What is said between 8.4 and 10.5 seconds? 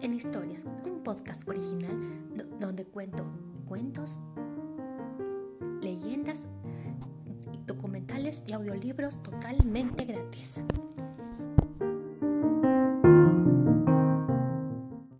y audiolibros totalmente gratis.